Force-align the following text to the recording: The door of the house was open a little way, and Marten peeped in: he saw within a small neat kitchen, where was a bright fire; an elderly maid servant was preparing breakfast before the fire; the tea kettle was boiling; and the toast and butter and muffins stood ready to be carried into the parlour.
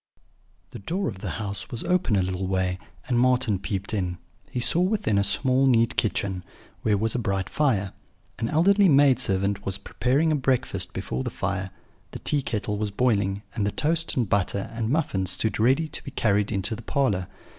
The 0.71 0.79
door 0.79 1.07
of 1.07 1.19
the 1.19 1.29
house 1.37 1.69
was 1.69 1.83
open 1.83 2.15
a 2.15 2.23
little 2.23 2.47
way, 2.47 2.79
and 3.07 3.19
Marten 3.19 3.59
peeped 3.59 3.93
in: 3.93 4.17
he 4.49 4.59
saw 4.59 4.81
within 4.81 5.19
a 5.19 5.23
small 5.23 5.67
neat 5.67 5.95
kitchen, 5.95 6.43
where 6.81 6.97
was 6.97 7.13
a 7.13 7.19
bright 7.19 7.47
fire; 7.47 7.93
an 8.39 8.47
elderly 8.49 8.89
maid 8.89 9.19
servant 9.19 9.63
was 9.63 9.77
preparing 9.77 10.35
breakfast 10.39 10.93
before 10.93 11.23
the 11.23 11.29
fire; 11.29 11.69
the 12.13 12.17
tea 12.17 12.41
kettle 12.41 12.79
was 12.79 12.89
boiling; 12.89 13.43
and 13.53 13.63
the 13.63 13.71
toast 13.71 14.17
and 14.17 14.27
butter 14.27 14.71
and 14.73 14.89
muffins 14.89 15.29
stood 15.29 15.59
ready 15.59 15.87
to 15.89 16.03
be 16.03 16.09
carried 16.09 16.51
into 16.51 16.75
the 16.75 16.81
parlour. 16.81 17.27